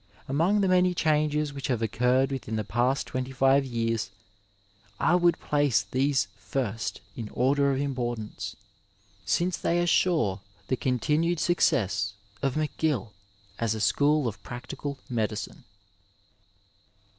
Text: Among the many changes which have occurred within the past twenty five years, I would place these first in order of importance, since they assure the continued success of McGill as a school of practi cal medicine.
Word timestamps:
Among 0.27 0.61
the 0.61 0.67
many 0.67 0.95
changes 0.95 1.53
which 1.53 1.67
have 1.67 1.83
occurred 1.83 2.31
within 2.31 2.55
the 2.55 2.63
past 2.63 3.05
twenty 3.05 3.31
five 3.31 3.63
years, 3.63 4.09
I 4.99 5.13
would 5.13 5.39
place 5.39 5.83
these 5.83 6.27
first 6.39 7.01
in 7.15 7.29
order 7.29 7.71
of 7.71 7.79
importance, 7.79 8.55
since 9.27 9.57
they 9.57 9.77
assure 9.77 10.41
the 10.69 10.75
continued 10.75 11.39
success 11.39 12.13
of 12.41 12.55
McGill 12.55 13.11
as 13.59 13.75
a 13.75 13.79
school 13.79 14.27
of 14.27 14.41
practi 14.41 14.81
cal 14.81 14.97
medicine. 15.07 15.65